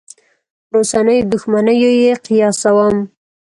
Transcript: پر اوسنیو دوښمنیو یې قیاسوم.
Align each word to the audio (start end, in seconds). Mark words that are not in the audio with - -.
پر 0.69 0.75
اوسنیو 0.79 1.29
دوښمنیو 1.31 1.91
یې 2.03 2.13
قیاسوم. 2.25 2.95